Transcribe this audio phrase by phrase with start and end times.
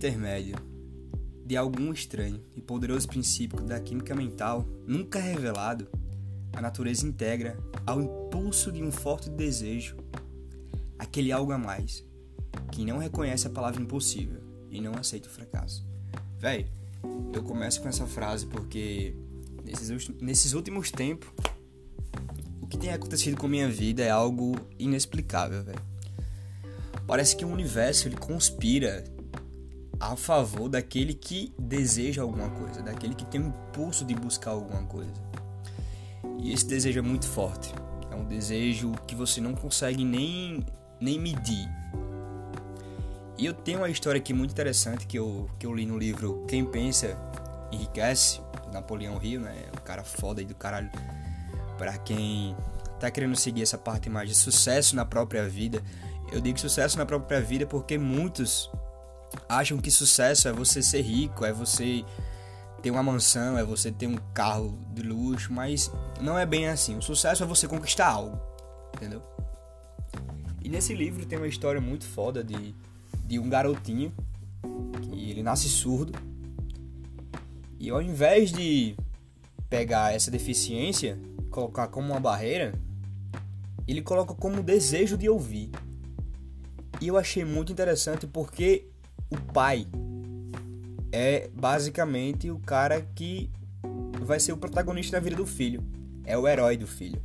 [0.00, 0.56] intermédio
[1.44, 5.86] de algum estranho e poderoso princípio da química mental nunca revelado,
[6.54, 9.98] a natureza integra ao impulso de um forte desejo
[10.98, 12.02] aquele algo a mais
[12.72, 14.40] que não reconhece a palavra impossível
[14.70, 15.86] e não aceita o fracasso.
[16.38, 16.66] Véi,
[17.34, 19.14] eu começo com essa frase porque
[19.62, 21.28] nesses, nesses últimos tempos
[22.62, 25.82] o que tem acontecido com minha vida é algo inexplicável, velho.
[27.06, 29.04] Parece que o universo ele conspira
[30.00, 34.82] a favor daquele que deseja alguma coisa, daquele que tem o impulso de buscar alguma
[34.84, 35.12] coisa.
[36.38, 37.74] E esse desejo é muito forte.
[38.10, 40.64] É um desejo que você não consegue nem,
[40.98, 41.68] nem medir.
[43.36, 46.44] E eu tenho uma história aqui muito interessante que eu, que eu li no livro
[46.48, 47.16] Quem Pensa
[47.70, 49.66] Enriquece, do Napoleão Hill, né?
[49.76, 50.90] O cara foda aí do caralho.
[51.76, 52.56] Pra quem
[52.98, 55.82] tá querendo seguir essa parte mais de sucesso na própria vida.
[56.32, 58.70] Eu digo sucesso na própria vida porque muitos
[59.48, 62.04] acham que sucesso é você ser rico, é você
[62.82, 66.96] ter uma mansão, é você ter um carro de luxo, mas não é bem assim.
[66.96, 68.40] O sucesso é você conquistar algo,
[68.96, 69.22] entendeu?
[70.62, 72.74] E nesse livro tem uma história muito foda de,
[73.24, 74.12] de um garotinho
[75.02, 76.12] que ele nasce surdo
[77.78, 78.94] e ao invés de
[79.70, 81.18] pegar essa deficiência,
[81.50, 82.74] colocar como uma barreira,
[83.88, 85.70] ele coloca como desejo de ouvir.
[87.00, 88.89] E eu achei muito interessante porque
[89.30, 89.86] o pai
[91.12, 93.50] é basicamente o cara que
[94.20, 95.82] vai ser o protagonista da vida do filho.
[96.24, 97.20] É o herói do filho.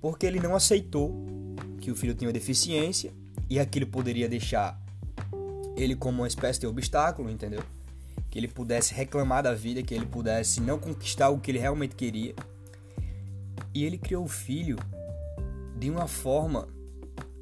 [0.00, 1.14] Porque ele não aceitou
[1.80, 3.12] que o filho tinha uma deficiência
[3.48, 4.80] e aquilo poderia deixar
[5.76, 7.62] ele como uma espécie de obstáculo, entendeu?
[8.30, 11.94] Que ele pudesse reclamar da vida, que ele pudesse não conquistar o que ele realmente
[11.94, 12.34] queria.
[13.72, 14.76] E ele criou o filho
[15.78, 16.68] de uma forma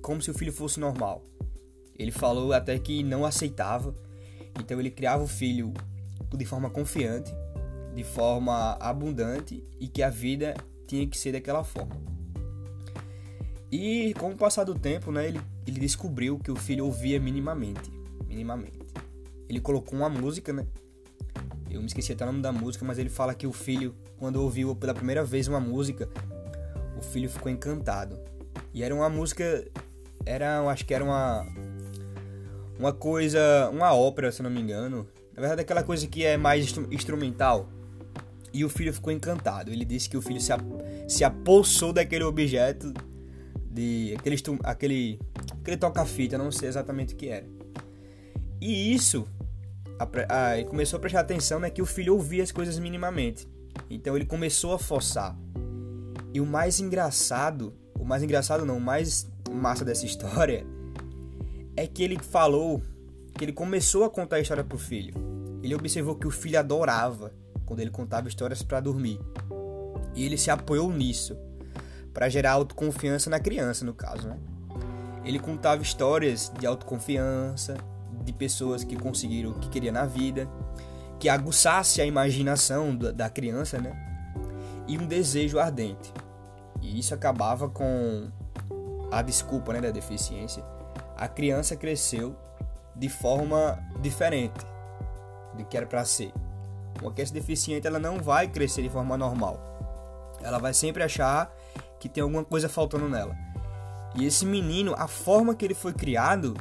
[0.01, 1.23] como se o filho fosse normal.
[2.03, 3.95] Ele falou até que não aceitava,
[4.59, 5.73] então ele criava o filho
[6.37, 7.33] de forma confiante,
[7.95, 10.55] de forma abundante e que a vida
[10.85, 11.95] tinha que ser daquela forma.
[13.71, 17.93] E com o passar do tempo, né, ele, ele descobriu que o filho ouvia minimamente,
[18.27, 18.81] minimamente.
[19.49, 20.67] Ele colocou uma música, né?
[21.71, 24.43] Eu me esqueci até o nome da música, mas ele fala que o filho, quando
[24.43, 26.09] ouviu pela primeira vez uma música,
[26.99, 28.19] o filho ficou encantado.
[28.75, 29.65] E era uma música,
[30.27, 31.47] era, acho que era uma
[32.79, 35.07] uma coisa, uma ópera, se não me engano.
[35.35, 37.69] Na verdade, aquela coisa que é mais instrumental.
[38.53, 39.71] E o filho ficou encantado.
[39.71, 40.53] Ele disse que o filho se,
[41.09, 42.93] se apossou daquele objeto,
[43.71, 45.21] de aquele, aquele,
[45.61, 47.47] aquele toca-fita, não sei exatamente o que era.
[48.61, 49.27] E isso,
[49.99, 53.49] a, a, começou a prestar atenção né, que o filho ouvia as coisas minimamente.
[53.89, 55.37] Então ele começou a forçar.
[56.35, 60.67] E o mais engraçado, o mais engraçado não, o mais massa dessa história
[61.77, 62.83] é que ele falou
[63.35, 65.15] que ele começou a contar a história pro filho.
[65.63, 67.33] Ele observou que o filho adorava
[67.65, 69.19] quando ele contava histórias para dormir.
[70.15, 71.37] E ele se apoiou nisso
[72.13, 74.39] para gerar autoconfiança na criança, no caso, né?
[75.25, 77.77] Ele contava histórias de autoconfiança,
[78.25, 80.49] de pessoas que conseguiram o que queria na vida,
[81.19, 83.97] que aguçasse a imaginação da criança, né?
[84.87, 86.13] E um desejo ardente.
[86.83, 88.29] E isso acabava com
[89.11, 90.63] a desculpa, né, da deficiência
[91.17, 92.37] a criança cresceu
[92.95, 94.65] de forma diferente
[95.55, 96.33] do que era para ser.
[97.01, 99.59] Uma criança deficiente ela não vai crescer de forma normal.
[100.43, 101.53] Ela vai sempre achar
[101.99, 103.37] que tem alguma coisa faltando nela.
[104.15, 106.55] E esse menino, a forma que ele foi criado,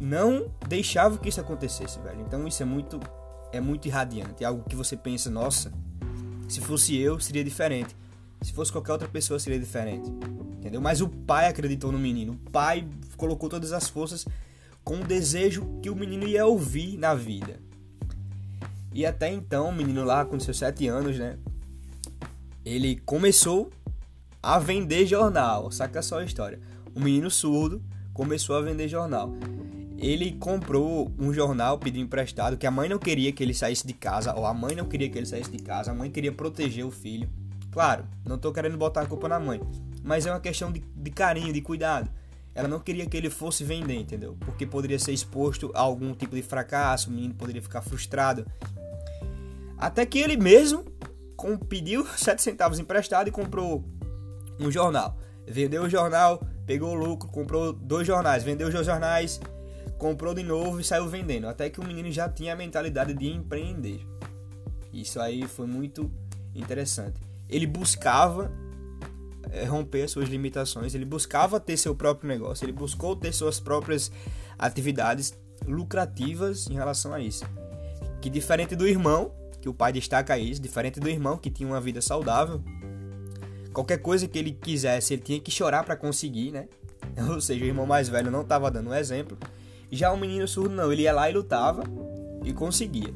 [0.00, 2.20] não deixava que isso acontecesse, velho.
[2.20, 2.98] Então isso é muito
[3.50, 5.72] é muito irradiante, é algo que você pensa, nossa,
[6.48, 7.96] se fosse eu seria diferente.
[8.42, 10.12] Se fosse qualquer outra pessoa seria diferente.
[10.58, 10.80] Entendeu?
[10.80, 12.32] Mas o pai acreditou no menino.
[12.32, 12.86] O pai
[13.16, 14.26] colocou todas as forças
[14.84, 17.60] com o desejo que o menino ia ouvir na vida.
[18.92, 21.36] E até então, o menino lá com seus sete anos, né?
[22.64, 23.70] Ele começou
[24.42, 25.70] a vender jornal.
[25.70, 26.58] Saca só a história.
[26.94, 27.80] O menino surdo
[28.12, 29.32] começou a vender jornal.
[29.96, 33.92] Ele comprou um jornal, pediu emprestado, que a mãe não queria que ele saísse de
[33.92, 36.84] casa, ou a mãe não queria que ele saísse de casa, a mãe queria proteger
[36.84, 37.28] o filho.
[37.72, 39.60] Claro, não tô querendo botar a culpa na mãe,
[40.02, 42.10] mas é uma questão de, de carinho, de cuidado.
[42.54, 44.36] Ela não queria que ele fosse vender, entendeu?
[44.40, 48.46] Porque poderia ser exposto a algum tipo de fracasso, o menino poderia ficar frustrado.
[49.76, 50.84] Até que ele mesmo
[51.36, 53.84] com, pediu 7 centavos emprestado e comprou
[54.58, 55.16] um jornal.
[55.46, 59.40] Vendeu o jornal, pegou o lucro, comprou dois jornais, vendeu os dois jornais,
[59.96, 61.46] comprou de novo e saiu vendendo.
[61.46, 64.06] Até que o menino já tinha a mentalidade de empreender.
[64.92, 66.10] Isso aí foi muito
[66.54, 68.50] interessante ele buscava
[69.66, 74.10] romper suas limitações, ele buscava ter seu próprio negócio, ele buscou ter suas próprias
[74.58, 75.36] atividades
[75.66, 77.44] lucrativas em relação a isso.
[78.20, 81.80] Que diferente do irmão, que o pai destaca isso, diferente do irmão que tinha uma
[81.80, 82.62] vida saudável,
[83.72, 86.68] qualquer coisa que ele quisesse, ele tinha que chorar para conseguir, né?
[87.30, 89.38] Ou seja, o irmão mais velho não estava dando um exemplo.
[89.90, 91.82] Já o menino surdo não, ele ia lá e lutava
[92.44, 93.14] e conseguia.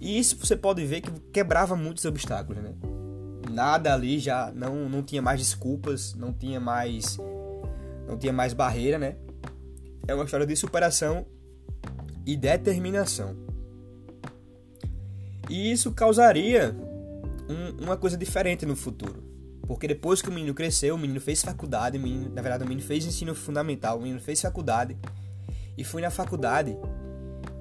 [0.00, 2.74] E isso você pode ver que quebrava muitos obstáculos, né?
[3.50, 7.18] Nada ali já não, não tinha mais desculpas, não tinha mais
[8.06, 9.16] não tinha mais barreira, né?
[10.06, 11.26] É uma história de superação
[12.26, 13.36] e determinação.
[15.48, 16.76] E isso causaria
[17.48, 19.22] um, uma coisa diferente no futuro.
[19.66, 22.66] Porque depois que o menino cresceu, o menino fez faculdade, o menino, na verdade o
[22.66, 24.96] menino fez ensino fundamental, o menino fez faculdade.
[25.78, 26.76] E foi na faculdade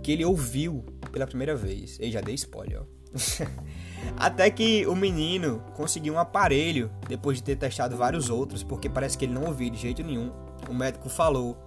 [0.01, 1.99] que ele ouviu pela primeira vez.
[1.99, 2.85] Ei, já dei spoiler, ó.
[4.17, 9.17] Até que o menino conseguiu um aparelho depois de ter testado vários outros, porque parece
[9.17, 10.31] que ele não ouvia de jeito nenhum.
[10.69, 11.57] O médico falou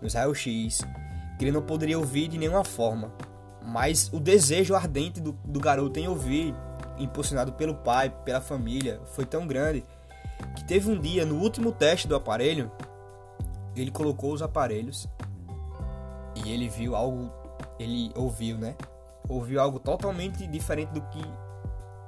[0.00, 0.82] nos raio-x
[1.38, 3.12] que ele não poderia ouvir de nenhuma forma.
[3.62, 6.54] Mas o desejo ardente do, do garoto em ouvir,
[6.98, 9.84] impulsionado pelo pai, pela família, foi tão grande
[10.54, 12.70] que teve um dia, no último teste do aparelho,
[13.74, 15.08] ele colocou os aparelhos
[16.34, 17.30] e ele viu algo,
[17.78, 18.74] ele ouviu, né?
[19.28, 21.22] Ouviu algo totalmente diferente do que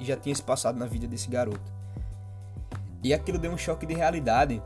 [0.05, 1.73] já tinha se passado na vida desse garoto.
[3.03, 4.63] E aquilo deu um choque de realidade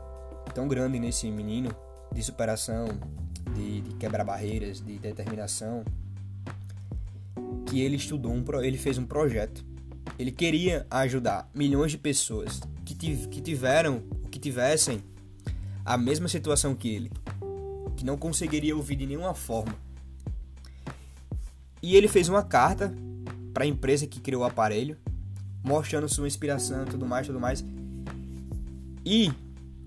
[0.53, 1.75] tão grande nesse menino,
[2.11, 2.87] de superação,
[3.55, 5.83] de, de quebrar barreiras, de determinação,
[7.65, 9.63] que ele estudou, um, ele fez um projeto.
[10.17, 12.95] Ele queria ajudar milhões de pessoas que,
[13.27, 15.03] que tiveram, que tivessem
[15.85, 17.11] a mesma situação que ele,
[17.95, 19.75] que não conseguiria ouvir de nenhuma forma.
[21.81, 22.93] E ele fez uma carta
[23.53, 24.97] para a empresa que criou o aparelho,
[25.63, 27.63] mostrando sua inspiração, tudo mais, tudo mais.
[29.05, 29.31] E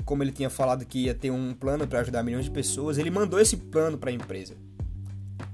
[0.04, 3.10] como ele tinha falado que ia ter um plano para ajudar milhões de pessoas, ele
[3.10, 4.54] mandou esse plano para a empresa.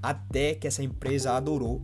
[0.03, 1.83] Até que essa empresa adorou.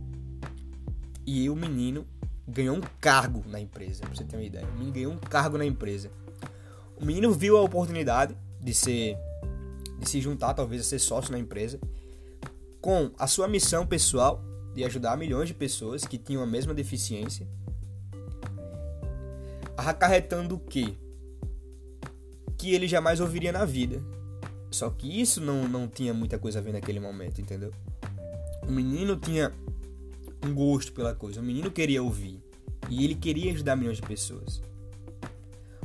[1.25, 2.05] E o menino
[2.47, 4.65] ganhou um cargo na empresa, pra você ter uma ideia.
[4.67, 6.11] O menino ganhou um cargo na empresa.
[6.99, 9.17] O menino viu a oportunidade de ser
[9.99, 11.77] de se juntar, talvez a ser sócio na empresa,
[12.79, 14.41] com a sua missão pessoal
[14.73, 17.45] de ajudar milhões de pessoas que tinham a mesma deficiência,
[19.87, 20.95] acarretando o quê?
[22.59, 24.03] que ele jamais ouviria na vida.
[24.69, 27.71] Só que isso não, não tinha muita coisa a ver naquele momento, entendeu?
[28.67, 29.51] O menino tinha
[30.45, 32.43] um gosto pela coisa, o menino queria ouvir.
[32.89, 34.61] E ele queria ajudar milhões de pessoas.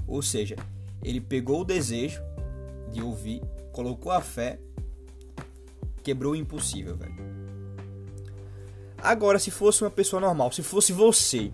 [0.06, 0.56] Ou seja,
[1.02, 2.20] ele pegou o desejo
[2.93, 3.40] de ouvir,
[3.73, 4.58] colocou a fé,
[6.02, 7.14] quebrou o impossível, velho.
[8.99, 11.52] Agora, se fosse uma pessoa normal, se fosse você,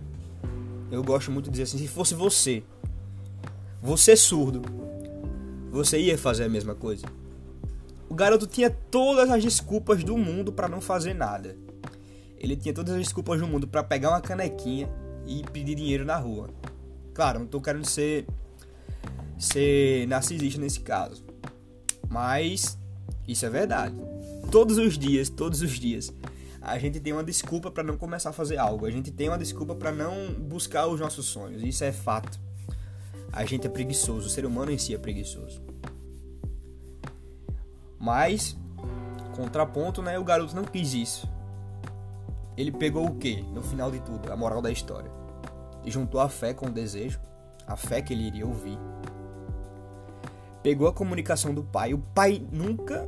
[0.91, 2.63] eu gosto muito de dizer assim, se fosse você,
[3.83, 4.63] você surdo,
[5.71, 7.07] você ia fazer a mesma coisa?
[8.09, 11.57] O garoto tinha todas as desculpas do mundo para não fazer nada.
[12.37, 14.89] Ele tinha todas as desculpas do mundo para pegar uma canequinha
[15.27, 16.51] e pedir dinheiro na rua.
[17.15, 18.27] Claro, não tô querendo ser
[19.39, 21.25] ser narcisista nesse caso.
[22.09, 22.77] Mas
[23.29, 23.95] isso é verdade.
[24.51, 26.13] Todos os dias, todos os dias,
[26.61, 28.87] a gente tem uma desculpa para não começar a fazer algo.
[28.87, 31.63] A gente tem uma desculpa para não buscar os nossos sonhos.
[31.63, 32.39] Isso é fato
[33.33, 35.63] a gente é preguiçoso, o ser humano em si é preguiçoso.
[37.99, 38.57] Mas,
[39.37, 40.19] contraponto, né?
[40.19, 41.31] O garoto não quis isso.
[42.57, 44.33] Ele pegou o que no final de tudo?
[44.33, 45.11] A moral da história.
[45.85, 47.21] E juntou a fé com o desejo,
[47.67, 48.79] a fé que ele iria ouvir.
[50.63, 51.95] Pegou a comunicação do pai.
[51.95, 53.07] O pai nunca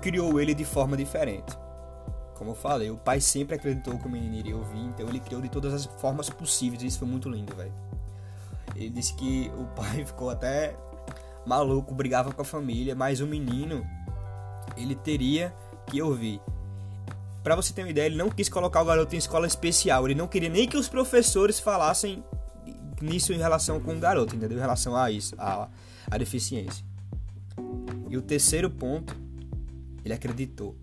[0.00, 1.56] criou ele de forma diferente.
[2.44, 5.40] Como eu falei, o pai sempre acreditou que o menino iria ouvir, então ele criou
[5.40, 6.82] de todas as formas possíveis.
[6.82, 7.72] Isso foi muito lindo, velho.
[8.76, 10.76] Ele disse que o pai ficou até
[11.46, 13.82] maluco, brigava com a família, mas o menino
[14.76, 15.54] ele teria
[15.86, 16.38] que ouvir.
[17.42, 20.14] Para você ter uma ideia, ele não quis colocar o garoto em escola especial, ele
[20.14, 22.22] não queria nem que os professores falassem
[23.00, 24.58] nisso em relação com o garoto, entendeu?
[24.58, 25.66] Em relação a isso, a,
[26.10, 26.84] a deficiência.
[28.10, 29.16] E o terceiro ponto,
[30.04, 30.76] ele acreditou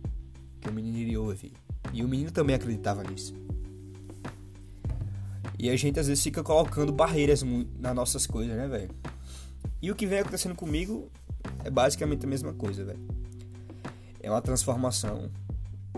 [0.61, 1.53] que o menino iria ouvir.
[1.91, 3.33] E o menino também acreditava nisso.
[5.57, 7.43] E a gente às vezes fica colocando barreiras
[7.79, 8.89] nas nossas coisas, né, velho?
[9.81, 11.09] E o que vem acontecendo comigo
[11.63, 12.99] é basicamente a mesma coisa, velho.
[14.19, 15.29] É uma transformação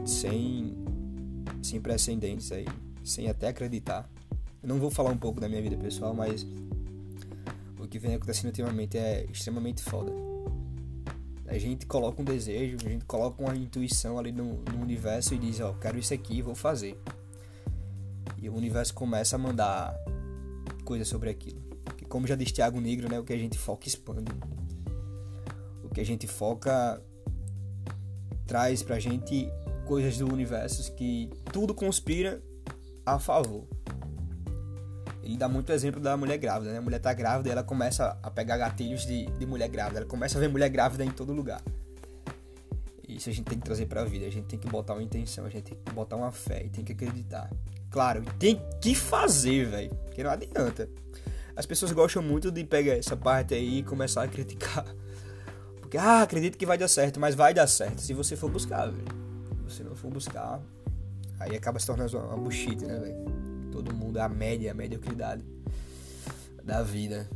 [0.05, 0.75] sem
[1.61, 2.65] sem precedentes aí,
[3.03, 4.09] sem até acreditar.
[4.61, 6.45] Eu não vou falar um pouco da minha vida pessoal, mas
[7.79, 10.32] o que vem acontecendo ultimamente é extremamente foda.
[11.53, 15.37] A gente coloca um desejo, a gente coloca uma intuição ali no, no universo e
[15.37, 16.99] diz, ó, quero isso aqui, vou fazer.
[18.41, 19.95] E o universo começa a mandar
[20.83, 21.61] coisas sobre aquilo.
[21.95, 24.31] Que como já diz Tiago Negro, né, o que a gente foca expande.
[25.83, 26.99] O que a gente foca
[28.47, 29.47] traz pra gente
[29.85, 32.41] coisas do universo que tudo conspira
[33.05, 33.67] a favor.
[35.23, 36.79] Ele dá muito exemplo da mulher grávida, né?
[36.79, 39.99] A mulher tá grávida e ela começa a pegar gatilhos de, de mulher grávida.
[39.99, 41.61] Ela começa a ver mulher grávida em todo lugar.
[43.07, 44.25] Isso a gente tem que trazer pra vida.
[44.25, 46.69] A gente tem que botar uma intenção, a gente tem que botar uma fé e
[46.69, 47.49] tem que acreditar.
[47.89, 49.95] Claro, tem que fazer, velho.
[50.05, 50.89] Porque não adianta.
[51.55, 54.85] As pessoas gostam muito de pegar essa parte aí e começar a criticar.
[55.79, 58.87] Porque, ah, acredito que vai dar certo, mas vai dar certo se você for buscar,
[58.87, 59.05] velho.
[59.69, 60.59] Se você não for buscar,
[61.39, 63.52] aí acaba se tornando uma bullshit, né, velho?
[63.73, 65.43] Todo mundo é a média, a mediocridade
[66.63, 67.27] da vida.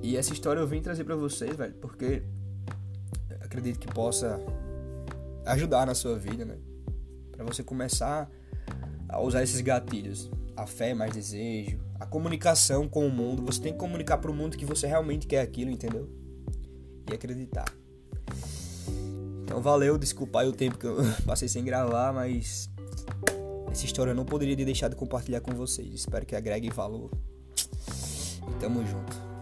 [0.00, 2.22] E essa história eu vim trazer para vocês, velho, porque
[3.40, 4.40] acredito que possa
[5.44, 6.56] ajudar na sua vida, né?
[7.32, 8.30] Para você começar
[9.08, 10.30] a usar esses gatilhos.
[10.56, 13.44] A fé, mais desejo, a comunicação com o mundo.
[13.44, 16.08] Você tem que comunicar para o mundo que você realmente quer aquilo, entendeu?
[17.10, 17.74] E acreditar.
[19.42, 22.70] Então valeu, desculpa aí o tempo que eu passei sem gravar, mas
[23.74, 25.92] essa história eu não poderia deixar de compartilhar com vocês.
[25.92, 27.10] Espero que agregue valor.
[28.48, 29.33] E tamo junto.